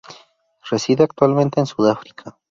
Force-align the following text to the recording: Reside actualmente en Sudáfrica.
Reside 0.71 1.03
actualmente 1.03 1.59
en 1.59 1.67
Sudáfrica. 1.67 2.35